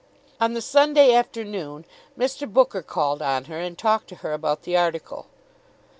On 0.39 0.53
the 0.53 0.63
Sunday 0.63 1.13
afternoon 1.13 1.85
Mr. 2.17 2.51
Booker 2.51 2.81
called 2.81 3.21
on 3.21 3.43
her 3.45 3.59
and 3.59 3.77
talked 3.77 4.07
to 4.07 4.15
her 4.25 4.33
about 4.33 4.63
the 4.63 4.75
article. 4.75 5.27